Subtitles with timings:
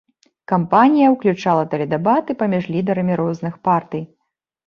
[0.51, 4.03] Кампанія ўключала тэледэбаты паміж лідарамі розных партый.